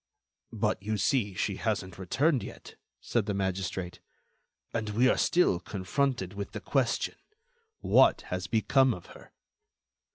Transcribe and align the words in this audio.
"But, 0.55 0.81
you 0.81 0.97
see, 0.97 1.35
she 1.35 1.57
hasn't 1.57 1.99
returned 1.99 2.41
yet," 2.41 2.75
said 3.01 3.27
the 3.27 3.35
magistrate, 3.35 3.99
"and 4.73 4.89
we 4.89 5.07
are 5.07 5.15
still 5.15 5.59
confronted 5.59 6.33
with 6.33 6.53
the 6.53 6.59
question: 6.59 7.13
What 7.81 8.21
has 8.21 8.47
become 8.47 8.95
of 8.95 9.05
her?" 9.13 9.31